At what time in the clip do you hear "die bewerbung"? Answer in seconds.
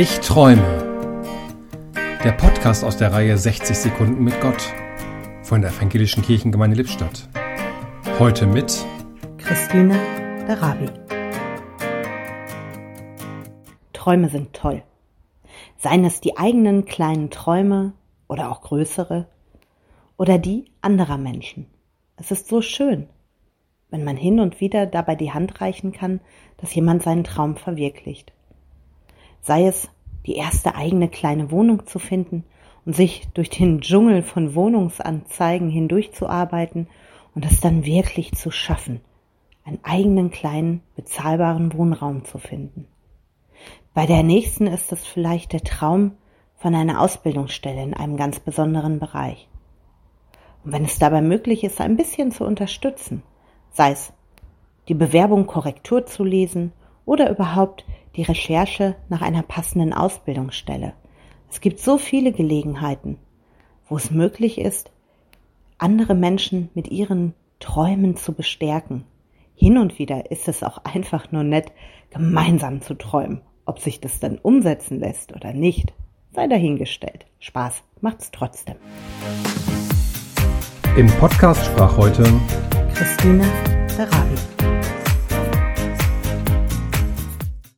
54.88-55.46